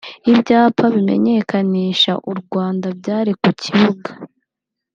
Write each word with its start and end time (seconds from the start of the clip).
Ibyapa 0.31 0.83
bimenyekanisha 0.95 2.11
u 2.31 2.33
Rwanda 2.39 2.87
byari 2.99 3.31
ku 3.41 3.49
kibuga 3.61 4.09